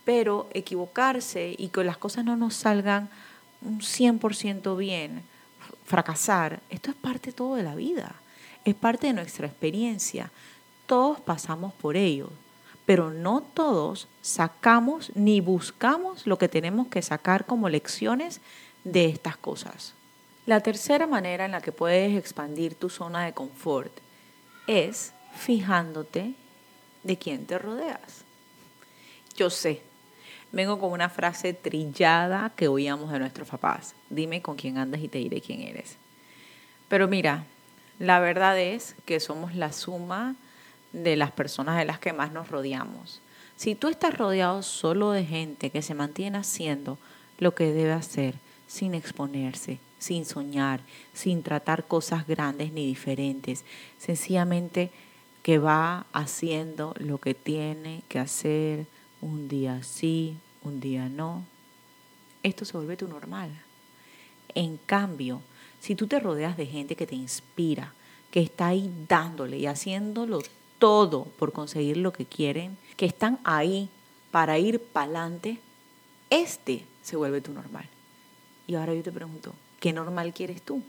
pero 0.05 0.49
equivocarse 0.53 1.55
y 1.57 1.69
que 1.69 1.85
las 1.85 1.97
cosas 1.97 2.25
no 2.25 2.37
nos 2.37 2.55
salgan 2.55 3.09
un 3.63 3.81
100% 3.81 4.77
bien, 4.77 5.23
fracasar, 5.85 6.61
esto 6.71 6.91
es 6.91 6.97
parte 6.97 7.33
todo 7.33 7.57
de 7.57 7.63
la 7.63 7.75
vida, 7.75 8.15
es 8.65 8.75
parte 8.75 9.09
de 9.09 9.13
nuestra 9.13 9.47
experiencia. 9.47 10.31
Todos 10.87 11.21
pasamos 11.21 11.73
por 11.75 11.97
ello, 11.97 12.31
pero 12.91 13.13
no 13.13 13.41
todos 13.41 14.09
sacamos 14.21 15.13
ni 15.15 15.41
buscamos 15.41 16.27
lo 16.27 16.39
que 16.39 16.49
tenemos 16.49 16.89
que 16.89 17.03
sacar 17.03 17.47
como 17.47 17.69
lecciones 17.69 18.41
de 18.83 19.05
estas 19.05 19.37
cosas. 19.37 19.95
La 20.45 20.59
tercera 20.59 21.07
manera 21.07 21.45
en 21.45 21.53
la 21.53 21.61
que 21.61 21.71
puedes 21.71 22.19
expandir 22.19 22.75
tu 22.75 22.91
zona 22.91 23.25
de 23.25 23.33
confort 23.33 23.93
es 24.67 25.13
fijándote 25.37 26.35
de 27.05 27.17
quién 27.17 27.47
te 27.47 27.61
rodeas. 27.61 28.25
Yo 29.37 29.51
sé, 29.51 29.83
vengo 30.51 30.81
con 30.81 30.91
una 30.91 31.11
frase 31.11 31.55
trillada 31.55 32.51
que 32.57 32.67
oíamos 32.67 33.13
de 33.13 33.21
nuestros 33.21 33.47
papás. 33.47 33.95
Dime 34.09 34.43
con 34.43 34.57
quién 34.57 34.79
andas 34.79 35.01
y 35.01 35.07
te 35.07 35.19
diré 35.19 35.41
quién 35.41 35.61
eres. 35.61 35.95
Pero 36.89 37.07
mira, 37.07 37.45
la 38.01 38.19
verdad 38.19 38.59
es 38.59 38.97
que 39.05 39.21
somos 39.21 39.55
la 39.55 39.71
suma 39.71 40.35
de 40.93 41.17
las 41.17 41.31
personas 41.31 41.79
de 41.79 41.85
las 41.85 41.99
que 41.99 42.13
más 42.13 42.33
nos 42.33 42.49
rodeamos. 42.49 43.21
Si 43.57 43.75
tú 43.75 43.89
estás 43.89 44.17
rodeado 44.17 44.63
solo 44.63 45.11
de 45.11 45.25
gente 45.25 45.71
que 45.71 45.83
se 45.83 45.95
mantiene 45.95 46.39
haciendo 46.39 46.99
lo 47.39 47.55
que 47.55 47.73
debe 47.73 47.93
hacer, 47.93 48.35
sin 48.67 48.95
exponerse, 48.95 49.79
sin 49.99 50.25
soñar, 50.25 50.81
sin 51.13 51.43
tratar 51.43 51.85
cosas 51.85 52.27
grandes 52.27 52.73
ni 52.73 52.87
diferentes, 52.87 53.65
sencillamente 53.99 54.91
que 55.43 55.59
va 55.59 56.07
haciendo 56.13 56.95
lo 56.99 57.19
que 57.19 57.35
tiene 57.35 58.03
que 58.09 58.19
hacer, 58.19 58.87
un 59.21 59.49
día 59.49 59.83
sí, 59.83 60.37
un 60.63 60.81
día 60.81 61.09
no. 61.09 61.45
Esto 62.43 62.65
se 62.65 62.77
vuelve 62.77 62.97
tu 62.97 63.09
normal. 63.09 63.51
En 64.55 64.79
cambio, 64.79 65.43
si 65.81 65.95
tú 65.95 66.07
te 66.07 66.21
rodeas 66.21 66.57
de 66.57 66.67
gente 66.67 66.97
que 66.97 67.07
te 67.07 67.15
inspira, 67.15 67.93
que 68.31 68.41
está 68.41 68.69
ahí 68.69 68.91
dándole 69.09 69.59
y 69.59 69.67
haciéndolo 69.67 70.41
todo 70.81 71.27
por 71.39 71.53
conseguir 71.53 71.99
lo 71.99 72.13
que 72.13 72.27
quieren, 72.27 72.77
que 72.97 73.07
están 73.07 73.39
ahí 73.45 73.89
para 74.33 74.59
ir 74.59 74.81
para 74.81 75.05
adelante, 75.05 75.61
este 76.31 76.85
se 77.03 77.17
vuelve 77.17 77.41
tu 77.41 77.53
normal. 77.53 77.89
Y 78.67 78.75
ahora 78.75 78.95
yo 78.95 79.03
te 79.03 79.13
pregunto, 79.13 79.55
¿qué 79.79 79.93
normal 79.93 80.33
quieres 80.33 80.63
tú? 80.63 80.83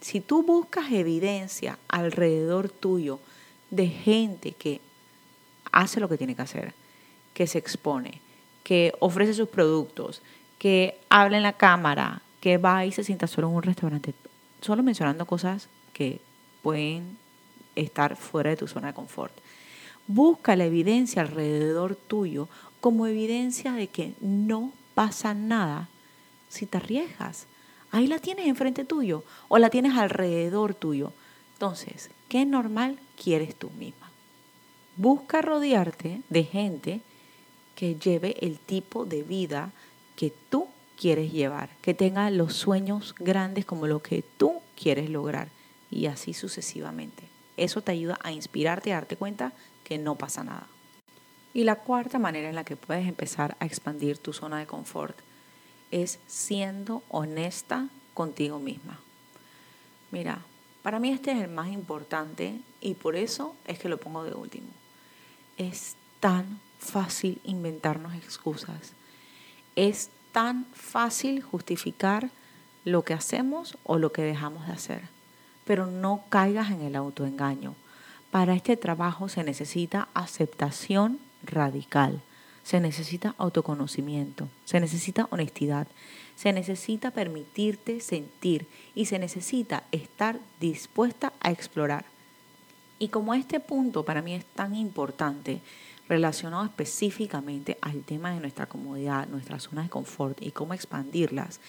Si 0.00 0.20
tú 0.20 0.42
buscas 0.42 0.92
evidencia 0.92 1.78
alrededor 1.88 2.68
tuyo 2.68 3.18
de 3.70 3.88
gente 3.88 4.52
que 4.52 4.80
hace 5.72 5.98
lo 5.98 6.08
que 6.08 6.18
tiene 6.18 6.36
que 6.36 6.42
hacer, 6.42 6.74
que 7.32 7.46
se 7.46 7.58
expone, 7.58 8.20
que 8.62 8.92
ofrece 9.00 9.34
sus 9.34 9.48
productos, 9.48 10.22
que 10.58 10.98
habla 11.08 11.38
en 11.38 11.42
la 11.42 11.54
cámara, 11.54 12.22
que 12.40 12.58
va 12.58 12.84
y 12.84 12.92
se 12.92 13.04
sienta 13.04 13.26
solo 13.26 13.48
en 13.48 13.54
un 13.56 13.62
restaurante, 13.62 14.14
solo 14.60 14.82
mencionando 14.82 15.26
cosas 15.26 15.68
que 15.92 16.20
pueden 16.62 17.16
estar 17.76 18.16
fuera 18.16 18.50
de 18.50 18.56
tu 18.56 18.68
zona 18.68 18.88
de 18.88 18.94
confort. 18.94 19.34
Busca 20.06 20.56
la 20.56 20.66
evidencia 20.66 21.22
alrededor 21.22 21.96
tuyo 21.96 22.48
como 22.80 23.06
evidencia 23.06 23.72
de 23.72 23.86
que 23.86 24.14
no 24.20 24.72
pasa 24.94 25.34
nada 25.34 25.88
si 26.48 26.66
te 26.66 26.76
arriesgas. 26.76 27.46
Ahí 27.90 28.06
la 28.06 28.18
tienes 28.18 28.46
enfrente 28.46 28.84
tuyo 28.84 29.24
o 29.48 29.58
la 29.58 29.70
tienes 29.70 29.96
alrededor 29.96 30.74
tuyo. 30.74 31.12
Entonces, 31.54 32.10
¿qué 32.28 32.44
normal 32.44 32.98
quieres 33.22 33.54
tú 33.54 33.70
misma? 33.78 34.10
Busca 34.96 35.42
rodearte 35.42 36.20
de 36.28 36.44
gente 36.44 37.00
que 37.74 37.94
lleve 37.96 38.36
el 38.40 38.58
tipo 38.58 39.04
de 39.04 39.22
vida 39.22 39.70
que 40.16 40.32
tú 40.50 40.68
quieres 41.00 41.32
llevar, 41.32 41.70
que 41.82 41.94
tenga 41.94 42.30
los 42.30 42.54
sueños 42.54 43.14
grandes 43.18 43.64
como 43.64 43.86
lo 43.86 44.00
que 44.02 44.22
tú 44.36 44.60
quieres 44.80 45.10
lograr 45.10 45.48
y 45.90 46.06
así 46.06 46.34
sucesivamente. 46.34 47.33
Eso 47.56 47.82
te 47.82 47.92
ayuda 47.92 48.18
a 48.22 48.32
inspirarte 48.32 48.90
y 48.90 48.92
a 48.92 48.96
darte 48.96 49.16
cuenta 49.16 49.52
que 49.84 49.98
no 49.98 50.16
pasa 50.16 50.44
nada. 50.44 50.66
Y 51.52 51.64
la 51.64 51.76
cuarta 51.76 52.18
manera 52.18 52.48
en 52.48 52.54
la 52.54 52.64
que 52.64 52.76
puedes 52.76 53.06
empezar 53.06 53.56
a 53.60 53.66
expandir 53.66 54.18
tu 54.18 54.32
zona 54.32 54.58
de 54.58 54.66
confort 54.66 55.16
es 55.90 56.18
siendo 56.26 57.02
honesta 57.08 57.88
contigo 58.12 58.58
misma. 58.58 58.98
Mira, 60.10 60.38
para 60.82 60.98
mí 60.98 61.10
este 61.10 61.32
es 61.32 61.38
el 61.38 61.50
más 61.50 61.68
importante 61.68 62.60
y 62.80 62.94
por 62.94 63.16
eso 63.16 63.54
es 63.66 63.78
que 63.78 63.88
lo 63.88 63.98
pongo 63.98 64.24
de 64.24 64.34
último 64.34 64.68
es 65.56 65.96
tan 66.20 66.60
fácil 66.78 67.40
inventarnos 67.44 68.14
excusas. 68.14 68.92
Es 69.76 70.10
tan 70.32 70.66
fácil 70.74 71.42
justificar 71.42 72.30
lo 72.84 73.02
que 73.02 73.14
hacemos 73.14 73.78
o 73.84 73.98
lo 73.98 74.12
que 74.12 74.22
dejamos 74.22 74.66
de 74.66 74.72
hacer. 74.72 75.13
Pero 75.64 75.86
no 75.86 76.24
caigas 76.28 76.70
en 76.70 76.82
el 76.82 76.96
autoengaño. 76.96 77.74
Para 78.30 78.54
este 78.54 78.76
trabajo 78.76 79.28
se 79.28 79.44
necesita 79.44 80.08
aceptación 80.14 81.18
radical, 81.44 82.20
se 82.62 82.80
necesita 82.80 83.34
autoconocimiento, 83.38 84.48
se 84.64 84.80
necesita 84.80 85.28
honestidad, 85.30 85.86
se 86.36 86.52
necesita 86.52 87.10
permitirte 87.10 88.00
sentir 88.00 88.66
y 88.94 89.06
se 89.06 89.18
necesita 89.18 89.84
estar 89.92 90.40
dispuesta 90.60 91.32
a 91.40 91.50
explorar. 91.50 92.04
Y 92.98 93.08
como 93.08 93.34
este 93.34 93.60
punto 93.60 94.04
para 94.04 94.22
mí 94.22 94.34
es 94.34 94.44
tan 94.44 94.74
importante, 94.74 95.60
relacionado 96.08 96.64
específicamente 96.64 97.78
al 97.80 98.02
tema 98.02 98.32
de 98.32 98.40
nuestra 98.40 98.66
comodidad, 98.66 99.26
nuestras 99.28 99.64
zonas 99.64 99.86
de 99.86 99.90
confort 99.90 100.42
y 100.42 100.50
cómo 100.50 100.74
expandirlas, 100.74 101.60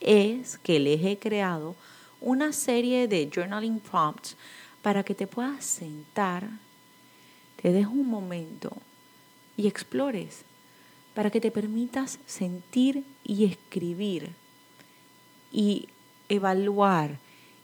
es 0.00 0.58
que 0.58 0.80
les 0.80 1.04
he 1.04 1.18
creado 1.18 1.76
una 2.22 2.52
serie 2.52 3.08
de 3.08 3.28
journaling 3.32 3.80
prompts 3.80 4.36
para 4.80 5.02
que 5.02 5.14
te 5.14 5.26
puedas 5.26 5.64
sentar, 5.64 6.48
te 7.60 7.72
des 7.72 7.86
un 7.86 8.08
momento 8.08 8.72
y 9.56 9.66
explores, 9.66 10.44
para 11.14 11.30
que 11.30 11.40
te 11.40 11.50
permitas 11.50 12.18
sentir 12.26 13.04
y 13.24 13.44
escribir 13.44 14.30
y 15.52 15.88
evaluar 16.28 17.18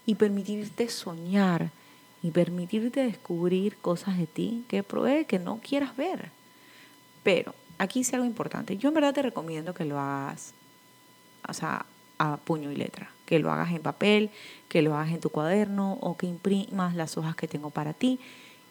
y 0.05 0.15
permitirte 0.15 0.89
soñar 0.89 1.71
y 2.23 2.31
permitirte 2.31 3.01
descubrir 3.01 3.77
cosas 3.79 4.19
de 4.19 4.27
ti 4.27 4.65
que 4.69 4.83
pruebe 4.83 5.25
que 5.25 5.39
no 5.39 5.61
quieras 5.63 5.97
ver. 5.97 6.31
Pero 7.23 7.55
aquí 7.79 8.05
sí 8.05 8.15
algo 8.15 8.27
importante. 8.27 8.77
Yo 8.77 8.89
en 8.89 8.95
verdad 8.95 9.15
te 9.15 9.23
recomiendo 9.23 9.73
que 9.73 9.85
lo 9.85 9.99
hagas, 9.99 10.53
o 11.49 11.53
sea, 11.53 11.87
a 12.19 12.37
puño 12.37 12.71
y 12.71 12.77
letra, 12.77 13.11
que 13.29 13.39
lo 13.39 13.53
hagas 13.53 13.73
en 13.73 13.83
papel, 13.83 14.31
que 14.71 14.81
lo 14.81 14.95
hagas 14.95 15.13
en 15.13 15.21
tu 15.21 15.29
cuaderno 15.29 15.99
o 16.01 16.17
que 16.17 16.27
imprimas 16.27 16.95
las 16.95 17.19
hojas 17.19 17.37
que 17.37 17.47
tengo 17.47 17.69
para 17.69 17.93
ti 17.93 18.19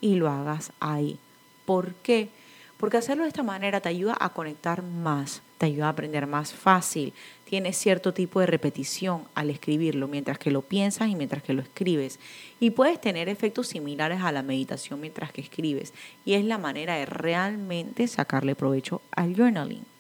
y 0.02 0.16
lo 0.16 0.32
hagas 0.32 0.72
ahí. 0.80 1.20
¿Por 1.66 1.94
qué? 1.94 2.30
Porque 2.78 2.98
hacerlo 2.98 3.22
de 3.22 3.30
esta 3.30 3.44
manera 3.44 3.82
te 3.82 3.90
ayuda 3.90 4.18
a 4.20 4.30
conectar 4.30 4.82
más, 4.82 5.44
te 5.60 5.68
ayuda 5.68 5.86
a 5.86 5.90
aprender 5.90 6.26
más 6.26 6.54
fácil, 6.54 7.14
tiene 7.46 7.72
cierto 7.72 8.16
tipo 8.16 8.40
de 8.40 8.48
repetición 8.48 9.26
al 9.36 9.52
escribirlo 9.52 10.08
mientras 10.08 10.40
que 10.40 10.50
lo 10.50 10.64
piensas 10.64 11.08
y 11.10 11.16
mientras 11.16 11.44
que 11.44 11.54
lo 11.54 11.62
escribes. 11.62 12.20
Y 12.60 12.72
puedes 12.72 13.00
tener 13.00 13.30
efectos 13.30 13.68
similares 13.68 14.22
a 14.22 14.32
la 14.32 14.42
meditación 14.42 15.00
mientras 15.00 15.32
que 15.32 15.42
escribes. 15.42 15.94
Y 16.26 16.34
es 16.34 16.44
la 16.44 16.58
manera 16.58 16.96
de 16.96 17.06
realmente 17.06 18.08
sacarle 18.08 18.56
provecho 18.56 19.04
al 19.12 19.36
journaling. 19.36 19.97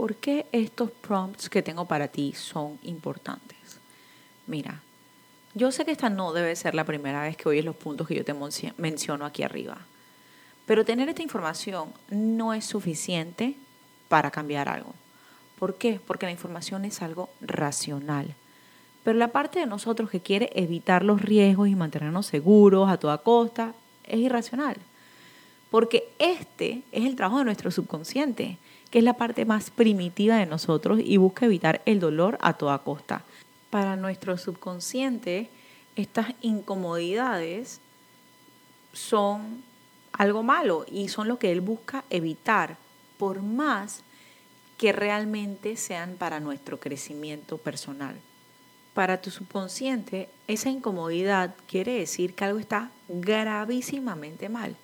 ¿Por 0.00 0.16
qué 0.16 0.46
estos 0.50 0.90
prompts 0.90 1.50
que 1.50 1.60
tengo 1.60 1.84
para 1.84 2.08
ti 2.08 2.32
son 2.32 2.78
importantes? 2.84 3.58
Mira, 4.46 4.80
yo 5.52 5.70
sé 5.72 5.84
que 5.84 5.90
esta 5.90 6.08
no 6.08 6.32
debe 6.32 6.56
ser 6.56 6.74
la 6.74 6.84
primera 6.84 7.20
vez 7.20 7.36
que 7.36 7.50
oyes 7.50 7.66
los 7.66 7.76
puntos 7.76 8.08
que 8.08 8.14
yo 8.14 8.24
te 8.24 8.34
menciono 8.78 9.26
aquí 9.26 9.42
arriba. 9.42 9.76
Pero 10.64 10.86
tener 10.86 11.10
esta 11.10 11.20
información 11.20 11.92
no 12.08 12.54
es 12.54 12.64
suficiente 12.64 13.56
para 14.08 14.30
cambiar 14.30 14.70
algo. 14.70 14.94
¿Por 15.58 15.74
qué? 15.74 16.00
Porque 16.06 16.24
la 16.24 16.32
información 16.32 16.86
es 16.86 17.02
algo 17.02 17.28
racional. 17.42 18.34
Pero 19.04 19.18
la 19.18 19.28
parte 19.28 19.58
de 19.58 19.66
nosotros 19.66 20.08
que 20.08 20.20
quiere 20.20 20.50
evitar 20.54 21.04
los 21.04 21.20
riesgos 21.20 21.68
y 21.68 21.74
mantenernos 21.74 22.24
seguros 22.24 22.88
a 22.88 22.96
toda 22.96 23.18
costa 23.18 23.74
es 24.04 24.20
irracional. 24.20 24.78
Porque 25.70 26.08
este 26.18 26.84
es 26.90 27.04
el 27.04 27.16
trabajo 27.16 27.40
de 27.40 27.44
nuestro 27.44 27.70
subconsciente, 27.70 28.56
que 28.90 28.98
es 28.98 29.04
la 29.04 29.14
parte 29.14 29.44
más 29.44 29.70
primitiva 29.70 30.36
de 30.36 30.46
nosotros 30.46 31.00
y 31.02 31.16
busca 31.16 31.46
evitar 31.46 31.80
el 31.86 32.00
dolor 32.00 32.38
a 32.40 32.54
toda 32.54 32.78
costa. 32.78 33.24
Para 33.70 33.96
nuestro 33.96 34.36
subconsciente, 34.36 35.48
estas 35.96 36.34
incomodidades 36.40 37.80
son 38.92 39.62
algo 40.12 40.42
malo 40.42 40.84
y 40.90 41.08
son 41.08 41.28
lo 41.28 41.38
que 41.38 41.52
él 41.52 41.60
busca 41.60 42.04
evitar, 42.10 42.76
por 43.16 43.42
más 43.42 44.02
que 44.76 44.92
realmente 44.92 45.76
sean 45.76 46.16
para 46.18 46.40
nuestro 46.40 46.80
crecimiento 46.80 47.58
personal. 47.58 48.16
Para 48.94 49.20
tu 49.20 49.30
subconsciente, 49.30 50.28
esa 50.48 50.68
incomodidad 50.70 51.54
quiere 51.68 51.92
decir 51.92 52.34
que 52.34 52.44
algo 52.44 52.58
está 52.58 52.90
gravísimamente 53.08 54.48
mal. 54.48 54.74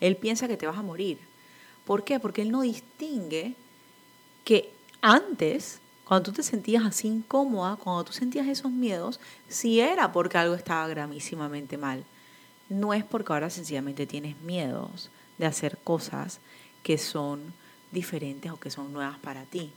Él 0.00 0.16
piensa 0.16 0.48
que 0.48 0.56
te 0.56 0.66
vas 0.66 0.78
a 0.78 0.82
morir. 0.82 1.18
¿Por 1.84 2.04
qué? 2.04 2.20
Porque 2.20 2.42
él 2.42 2.50
no 2.50 2.62
distingue 2.62 3.54
que 4.44 4.72
antes, 5.00 5.80
cuando 6.04 6.30
tú 6.30 6.36
te 6.36 6.42
sentías 6.42 6.84
así 6.84 7.08
incómoda, 7.08 7.76
cuando 7.76 8.04
tú 8.04 8.12
sentías 8.12 8.46
esos 8.46 8.70
miedos, 8.70 9.20
si 9.48 9.80
era 9.80 10.12
porque 10.12 10.38
algo 10.38 10.54
estaba 10.54 10.86
gravísimamente 10.88 11.76
mal 11.76 12.04
no 12.68 12.94
es 12.94 13.04
porque 13.04 13.32
ahora 13.32 13.50
sencillamente 13.50 14.06
tienes 14.06 14.40
miedos 14.40 15.10
de 15.38 15.46
hacer 15.46 15.78
cosas 15.82 16.40
que 16.82 16.98
son 16.98 17.52
diferentes 17.92 18.50
o 18.50 18.58
que 18.58 18.70
son 18.70 18.92
nuevas 18.92 19.18
para 19.18 19.44
ti, 19.44 19.72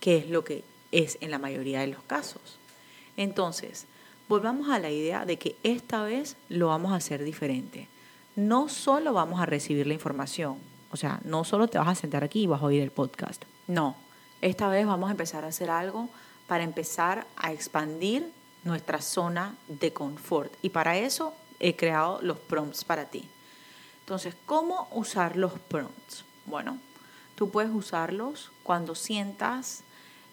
que 0.00 0.16
es 0.16 0.28
lo 0.28 0.44
que 0.44 0.64
es 0.90 1.18
en 1.20 1.30
la 1.30 1.38
mayoría 1.38 1.80
de 1.80 1.88
los 1.88 2.02
casos. 2.02 2.58
Entonces, 3.16 3.86
volvamos 4.28 4.68
a 4.70 4.78
la 4.78 4.90
idea 4.90 5.24
de 5.24 5.38
que 5.38 5.56
esta 5.62 6.02
vez 6.02 6.36
lo 6.48 6.68
vamos 6.68 6.92
a 6.92 6.96
hacer 6.96 7.22
diferente. 7.24 7.88
No 8.36 8.68
solo 8.68 9.12
vamos 9.12 9.40
a 9.40 9.46
recibir 9.46 9.86
la 9.86 9.94
información, 9.94 10.58
o 10.90 10.96
sea, 10.96 11.20
no 11.24 11.44
solo 11.44 11.68
te 11.68 11.78
vas 11.78 11.88
a 11.88 11.94
sentar 11.94 12.24
aquí 12.24 12.42
y 12.42 12.46
vas 12.46 12.62
a 12.62 12.66
oír 12.66 12.82
el 12.82 12.90
podcast. 12.90 13.44
No, 13.66 13.96
esta 14.40 14.68
vez 14.68 14.86
vamos 14.86 15.08
a 15.08 15.12
empezar 15.12 15.44
a 15.44 15.48
hacer 15.48 15.70
algo 15.70 16.08
para 16.46 16.64
empezar 16.64 17.26
a 17.36 17.52
expandir 17.52 18.32
nuestra 18.64 19.00
zona 19.00 19.54
de 19.68 19.92
confort. 19.92 20.52
Y 20.62 20.70
para 20.70 20.96
eso 20.96 21.34
he 21.60 21.76
creado 21.76 22.20
los 22.22 22.38
prompts 22.38 22.84
para 22.84 23.06
ti. 23.06 23.28
Entonces, 24.00 24.34
¿cómo 24.46 24.88
usar 24.92 25.36
los 25.36 25.52
prompts? 25.58 26.24
Bueno, 26.46 26.78
tú 27.34 27.50
puedes 27.50 27.70
usarlos 27.70 28.50
cuando 28.62 28.94
sientas 28.94 29.82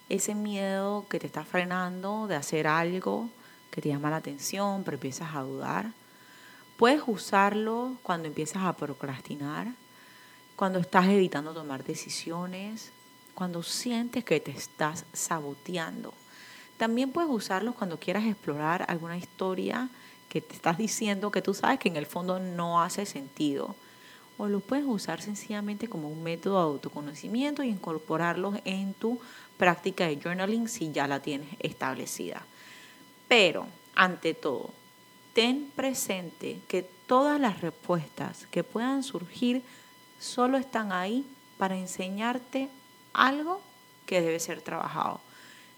ese 0.08 0.36
miedo 0.36 1.06
que 1.10 1.20
te 1.20 1.28
está 1.28 1.44
frenando 1.44 2.28
de 2.28 2.36
hacer 2.36 2.68
algo 2.68 3.30
que 3.72 3.82
te 3.82 3.90
llama 3.90 4.10
la 4.10 4.18
atención, 4.18 4.84
pero 4.84 4.96
empiezas 4.96 5.36
a 5.36 5.42
dudar. 5.42 5.92
Puedes 6.78 7.02
usarlo 7.08 7.98
cuando 8.04 8.28
empiezas 8.28 8.64
a 8.64 8.74
procrastinar, 8.74 9.68
cuando 10.56 10.80
estás 10.80 11.08
evitando 11.08 11.54
tomar 11.54 11.84
decisiones, 11.84 12.92
cuando 13.34 13.62
sientes 13.64 14.24
que 14.24 14.40
te 14.40 14.52
estás 14.52 15.06
saboteando. 15.14 16.14
También 16.78 17.12
puedes 17.12 17.30
usarlos 17.30 17.76
cuando 17.76 18.00
quieras 18.00 18.26
explorar 18.26 18.86
alguna 18.88 19.18
historia 19.18 19.90
que 20.30 20.42
te 20.42 20.56
estás 20.56 20.78
diciendo 20.78 21.32
que 21.32 21.42
tú 21.42 21.54
sabes 21.54 21.80
que 21.80 21.90
en 21.90 21.98
el 21.98 22.06
fondo 22.06 22.40
no 22.40 22.82
hace 22.82 23.06
sentido. 23.06 23.76
O 24.38 24.48
lo 24.48 24.60
puedes 24.60 24.86
usar 24.86 25.22
sencillamente 25.22 25.88
como 25.88 26.10
un 26.10 26.24
método 26.24 26.58
de 26.58 26.74
autoconocimiento 26.74 27.64
y 27.64 27.70
incorporarlos 27.70 28.58
en 28.66 28.94
tu 28.94 29.20
práctica 29.58 30.08
de 30.08 30.20
journaling 30.22 30.68
si 30.68 30.92
ya 30.92 31.08
la 31.08 31.22
tienes 31.22 31.48
establecida. 31.60 32.46
Pero, 33.30 33.68
ante 33.96 34.34
todo, 34.34 34.72
ten 35.34 35.72
presente 35.74 36.60
que 36.68 36.84
todas 37.08 37.40
las 37.40 37.62
respuestas 37.62 38.46
que 38.52 38.64
puedan 38.64 39.04
surgir 39.04 39.64
solo 40.26 40.58
están 40.58 40.92
ahí 40.92 41.26
para 41.58 41.78
enseñarte 41.78 42.70
algo 43.14 43.62
que 44.06 44.22
debe 44.22 44.40
ser 44.40 44.62
trabajado. 44.62 45.22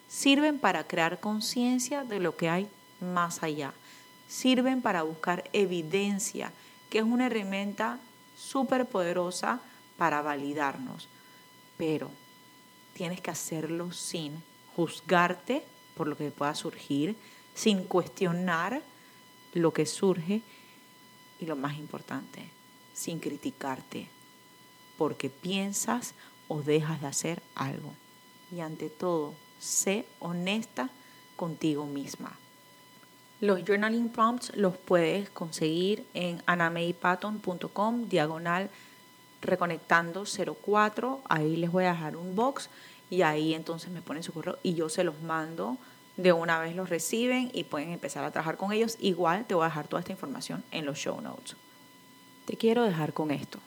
Sirven 0.08 0.60
para 0.60 0.86
crear 0.86 1.20
conciencia 1.20 2.04
de 2.04 2.20
lo 2.20 2.36
que 2.36 2.50
hay 2.50 2.68
más 3.00 3.44
allá 3.44 3.74
sirven 4.28 4.82
para 4.82 5.04
buscar 5.04 5.50
evidencia, 5.54 6.52
que 6.90 7.00
es 7.00 7.04
una 7.04 7.28
herramienta 7.28 8.00
súper 8.38 8.86
poderosa 8.86 9.62
para 9.98 10.22
validarnos. 10.22 11.08
Pero 11.78 12.12
tienes 12.94 13.22
que 13.22 13.32
hacerlo 13.32 13.92
sin 13.92 14.44
juzgarte 14.76 15.64
por 15.96 16.08
lo 16.08 16.18
que 16.18 16.32
pueda 16.32 16.54
surgir, 16.56 17.16
sin 17.56 17.84
cuestionar 17.84 18.82
lo 19.54 19.74
que 19.74 19.86
surge 19.86 20.42
y 21.40 21.46
lo 21.46 21.56
más 21.56 21.78
importante, 21.78 22.50
sin 22.94 23.20
criticarte, 23.20 24.08
porque 24.98 25.30
piensas 25.30 26.14
o 26.48 26.62
dejas 26.62 27.02
de 27.02 27.08
hacer 27.08 27.42
algo. 27.56 27.94
Y 28.52 28.62
ante 28.62 28.90
todo, 28.90 29.34
sé 29.60 30.06
honesta 30.20 30.90
contigo 31.36 31.86
misma. 31.86 32.38
Los 33.40 33.64
journaling 33.64 34.10
prompts 34.10 34.56
los 34.56 34.78
puedes 34.78 35.30
conseguir 35.30 36.06
en 36.14 36.42
anameipaton.com 36.48 38.10
diagonal 38.10 38.70
reconectando 39.42 40.24
04. 40.26 41.22
Ahí 41.30 41.56
les 41.56 41.72
voy 41.72 41.84
a 41.86 41.92
dejar 41.92 42.16
un 42.16 42.36
box 42.36 42.70
y 43.10 43.22
ahí 43.22 43.54
entonces 43.54 43.92
me 43.92 44.02
ponen 44.02 44.24
su 44.24 44.34
correo 44.34 44.58
y 44.64 44.74
yo 44.74 44.90
se 44.90 45.04
los 45.04 45.22
mando. 45.22 45.78
De 46.16 46.34
una 46.34 46.60
vez 46.60 46.76
los 46.76 46.90
reciben 46.90 47.52
y 47.54 47.64
pueden 47.64 47.92
empezar 47.92 48.24
a 48.24 48.32
trabajar 48.32 48.58
con 48.58 48.72
ellos. 48.72 48.98
Igual 49.00 49.46
te 49.46 49.54
voy 49.54 49.66
a 49.66 49.68
dejar 49.68 49.88
toda 49.88 50.00
esta 50.00 50.12
información 50.12 50.64
en 50.72 50.84
los 50.84 50.98
show 50.98 51.22
notes. 51.22 51.56
Te 52.46 52.58
quiero 52.58 52.84
dejar 52.84 53.14
con 53.14 53.30
esto. 53.30 53.60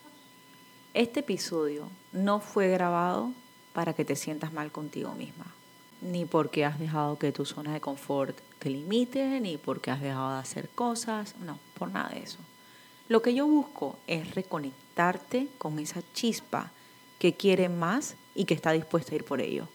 Este 0.92 1.20
episodio 1.20 1.88
no 2.12 2.40
fue 2.40 2.66
grabado 2.68 3.30
para 3.72 3.92
que 3.92 4.04
te 4.04 4.16
sientas 4.16 4.52
mal 4.52 4.72
contigo 4.72 5.12
misma, 5.12 5.46
ni 6.00 6.24
porque 6.24 6.64
has 6.64 6.80
dejado 6.80 7.16
que 7.16 7.30
tu 7.30 7.44
zona 7.44 7.72
de 7.72 7.80
confort 7.80 8.36
te 8.58 8.70
limite, 8.70 9.38
ni 9.38 9.56
porque 9.56 9.92
has 9.92 10.00
dejado 10.00 10.32
de 10.32 10.40
hacer 10.40 10.68
cosas, 10.68 11.36
no, 11.38 11.60
por 11.78 11.92
nada 11.92 12.08
de 12.08 12.24
eso. 12.24 12.38
Lo 13.08 13.22
que 13.22 13.34
yo 13.34 13.46
busco 13.46 14.00
es 14.08 14.34
reconectarte 14.34 15.46
con 15.58 15.78
esa 15.78 16.02
chispa 16.12 16.72
que 17.20 17.34
quiere 17.34 17.68
más 17.68 18.16
y 18.34 18.44
que 18.44 18.54
está 18.54 18.72
dispuesta 18.72 19.12
a 19.12 19.14
ir 19.14 19.24
por 19.24 19.40
ello. 19.40 19.68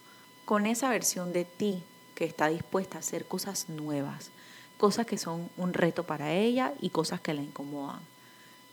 Con 0.44 0.66
esa 0.66 0.90
versión 0.90 1.32
de 1.32 1.46
ti 1.46 1.82
que 2.14 2.26
está 2.26 2.48
dispuesta 2.48 2.98
a 2.98 3.00
hacer 3.00 3.24
cosas 3.24 3.70
nuevas, 3.70 4.32
cosas 4.76 5.06
que 5.06 5.16
son 5.16 5.48
un 5.56 5.72
reto 5.72 6.02
para 6.02 6.34
ella 6.34 6.74
y 6.78 6.90
cosas 6.90 7.22
que 7.22 7.32
la 7.32 7.40
incomodan. 7.40 8.00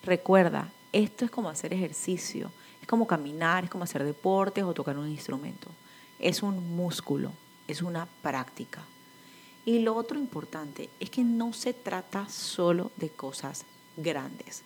Recuerda, 0.04 0.70
esto 0.94 1.26
es 1.26 1.32
como 1.32 1.50
hacer 1.50 1.74
ejercicio, 1.74 2.52
es 2.82 2.88
como 2.88 3.08
caminar, 3.08 3.66
es 3.66 3.70
como 3.70 3.84
hacer 3.84 4.04
deportes 4.04 4.64
o 4.64 4.74
tocar 4.74 4.98
un 4.98 5.10
instrumento. 5.10 5.70
Es 6.20 6.44
un 6.44 6.76
músculo, 6.76 7.32
es 7.68 7.82
una 7.82 8.08
práctica. 8.22 8.84
Y 9.66 9.80
lo 9.80 9.96
otro 9.96 10.20
importante 10.20 10.90
es 11.00 11.10
que 11.10 11.24
no 11.24 11.52
se 11.54 11.74
trata 11.74 12.30
solo 12.30 12.92
de 12.98 13.10
cosas 13.10 13.66
grandes. 13.98 14.64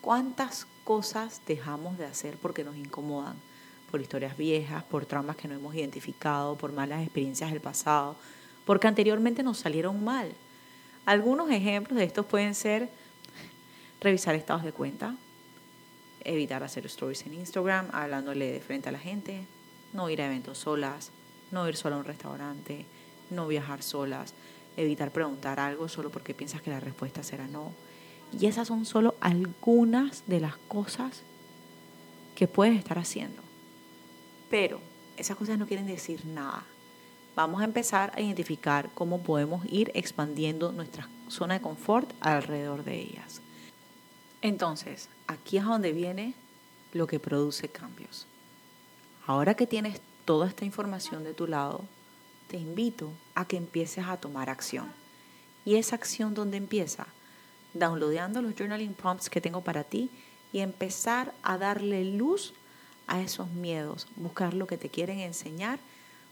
¿Cuántas 0.00 0.66
cosas 0.84 1.40
dejamos 1.46 1.96
de 1.96 2.04
hacer 2.04 2.36
porque 2.36 2.64
nos 2.64 2.76
incomodan? 2.76 3.36
Por 3.90 4.00
historias 4.00 4.36
viejas, 4.36 4.82
por 4.84 5.06
traumas 5.06 5.36
que 5.36 5.48
no 5.48 5.54
hemos 5.54 5.74
identificado, 5.74 6.56
por 6.56 6.72
malas 6.72 7.02
experiencias 7.02 7.50
del 7.50 7.60
pasado, 7.60 8.16
porque 8.66 8.88
anteriormente 8.88 9.42
nos 9.42 9.58
salieron 9.58 10.02
mal. 10.04 10.32
Algunos 11.06 11.50
ejemplos 11.50 11.98
de 11.98 12.04
estos 12.04 12.26
pueden 12.26 12.54
ser 12.54 12.90
revisar 14.00 14.34
estados 14.34 14.64
de 14.64 14.72
cuenta, 14.72 15.14
evitar 16.24 16.62
hacer 16.62 16.86
stories 16.86 17.26
en 17.26 17.34
Instagram 17.34 17.88
hablándole 17.92 18.52
de 18.52 18.60
frente 18.60 18.88
a 18.88 18.92
la 18.92 18.98
gente, 18.98 19.46
no 19.92 20.10
ir 20.10 20.20
a 20.22 20.26
eventos 20.26 20.58
solas, 20.58 21.10
no 21.50 21.68
ir 21.68 21.76
solo 21.76 21.96
a 21.96 21.98
un 21.98 22.04
restaurante, 22.04 22.86
no 23.30 23.46
viajar 23.46 23.82
solas, 23.82 24.34
evitar 24.76 25.10
preguntar 25.10 25.60
algo 25.60 25.88
solo 25.88 26.10
porque 26.10 26.34
piensas 26.34 26.62
que 26.62 26.70
la 26.70 26.80
respuesta 26.80 27.22
será 27.22 27.46
no. 27.46 27.72
Y 28.38 28.46
esas 28.46 28.68
son 28.68 28.84
solo 28.84 29.14
algunas 29.20 30.26
de 30.26 30.40
las 30.40 30.56
cosas 30.68 31.22
que 32.34 32.48
puedes 32.48 32.76
estar 32.76 32.98
haciendo. 32.98 33.42
Pero 34.50 34.80
esas 35.16 35.36
cosas 35.36 35.58
no 35.58 35.66
quieren 35.66 35.86
decir 35.86 36.24
nada. 36.26 36.64
Vamos 37.36 37.60
a 37.60 37.64
empezar 37.64 38.12
a 38.14 38.20
identificar 38.20 38.90
cómo 38.94 39.22
podemos 39.22 39.64
ir 39.66 39.90
expandiendo 39.94 40.72
nuestra 40.72 41.08
zona 41.28 41.54
de 41.54 41.60
confort 41.60 42.10
alrededor 42.20 42.84
de 42.84 43.00
ellas. 43.00 43.40
Entonces, 44.44 45.08
aquí 45.26 45.56
es 45.56 45.64
donde 45.64 45.92
viene 45.92 46.34
lo 46.92 47.06
que 47.06 47.18
produce 47.18 47.70
cambios. 47.70 48.26
Ahora 49.26 49.54
que 49.54 49.66
tienes 49.66 50.02
toda 50.26 50.46
esta 50.46 50.66
información 50.66 51.24
de 51.24 51.32
tu 51.32 51.46
lado, 51.46 51.86
te 52.48 52.58
invito 52.58 53.10
a 53.34 53.46
que 53.46 53.56
empieces 53.56 54.04
a 54.04 54.18
tomar 54.18 54.50
acción. 54.50 54.92
¿Y 55.64 55.76
esa 55.76 55.96
acción 55.96 56.34
dónde 56.34 56.58
empieza? 56.58 57.06
Downloadando 57.72 58.42
los 58.42 58.54
journaling 58.54 58.92
prompts 58.92 59.30
que 59.30 59.40
tengo 59.40 59.62
para 59.62 59.82
ti 59.82 60.10
y 60.52 60.58
empezar 60.58 61.32
a 61.42 61.56
darle 61.56 62.04
luz 62.04 62.52
a 63.06 63.22
esos 63.22 63.48
miedos, 63.48 64.06
buscar 64.14 64.52
lo 64.52 64.66
que 64.66 64.76
te 64.76 64.90
quieren 64.90 65.20
enseñar 65.20 65.78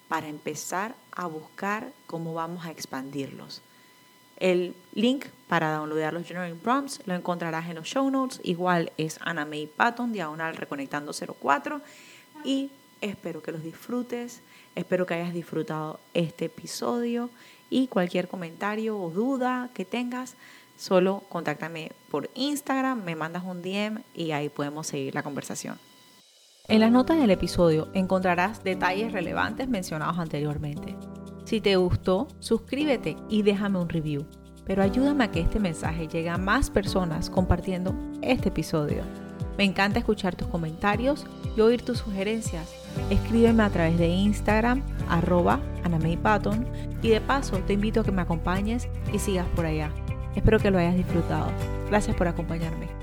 para 0.09 0.29
empezar 0.29 0.95
a 1.13 1.25
buscar 1.25 1.95
cómo 2.07 2.35
vamos 2.35 2.67
a 2.67 2.73
expandirlos. 2.73 3.63
El 4.43 4.75
link 4.93 5.27
para 5.47 5.73
downloadar 5.73 6.13
los 6.13 6.27
journaling 6.27 6.59
prompts 6.59 7.01
lo 7.07 7.15
encontrarás 7.15 7.69
en 7.69 7.77
los 7.77 7.87
show 7.87 8.11
notes. 8.11 8.41
Igual 8.43 8.91
es 8.97 9.21
Anna 9.23 9.45
May 9.45 9.69
Patton, 9.69 10.13
diagonal 10.13 10.57
reconectando 10.57 11.13
04. 11.13 11.81
Y 12.45 12.69
espero 13.01 13.41
que 13.41 13.53
los 13.53 13.63
disfrutes. 13.63 14.41
Espero 14.75 15.07
que 15.07 15.15
hayas 15.15 15.33
disfrutado 15.33 16.01
este 16.13 16.47
episodio. 16.47 17.31
Y 17.71 17.87
cualquier 17.87 18.27
comentario 18.27 18.99
o 18.99 19.11
duda 19.11 19.71
que 19.75 19.85
tengas, 19.85 20.35
solo 20.77 21.23
contáctame 21.29 21.93
por 22.11 22.29
Instagram, 22.35 23.05
me 23.05 23.15
mandas 23.15 23.45
un 23.45 23.63
DM 23.63 24.03
y 24.13 24.33
ahí 24.33 24.49
podemos 24.49 24.89
seguir 24.89 25.15
la 25.15 25.23
conversación. 25.23 25.79
En 26.67 26.81
las 26.81 26.91
notas 26.91 27.21
del 27.21 27.31
episodio 27.31 27.91
encontrarás 27.95 28.65
detalles 28.65 29.13
relevantes 29.13 29.69
mencionados 29.69 30.19
anteriormente. 30.19 30.97
Si 31.45 31.61
te 31.61 31.77
gustó, 31.77 32.29
suscríbete 32.39 33.17
y 33.29 33.43
déjame 33.43 33.79
un 33.79 33.89
review. 33.89 34.25
Pero 34.65 34.83
ayúdame 34.83 35.25
a 35.25 35.31
que 35.31 35.41
este 35.41 35.59
mensaje 35.59 36.07
llegue 36.07 36.31
a 36.31 36.39
más 36.39 36.71
personas 36.71 37.29
compartiendo 37.29 37.95
este 38.23 38.49
episodio. 38.49 39.03
Me 39.59 39.65
encanta 39.65 39.99
escuchar 39.99 40.35
tus 40.35 40.49
comentarios 40.49 41.27
y 41.57 41.61
oír 41.61 41.83
tus 41.83 41.99
sugerencias. 41.99 42.73
Escríbeme 43.11 43.63
a 43.63 43.71
través 43.71 43.99
de 43.99 44.09
Instagram, 44.09 44.83
arroba 45.09 45.61
Patton, 46.23 46.67
y 47.03 47.09
de 47.09 47.21
paso 47.21 47.59
te 47.59 47.75
invito 47.75 48.01
a 48.01 48.05
que 48.05 48.13
me 48.13 48.23
acompañes 48.23 48.89
y 49.13 49.19
sigas 49.19 49.47
por 49.55 49.67
allá. 49.67 49.91
Espero 50.35 50.59
que 50.59 50.71
lo 50.71 50.79
hayas 50.79 50.97
disfrutado. 50.97 51.51
Gracias 51.91 52.17
por 52.17 52.29
acompañarme. 52.29 53.02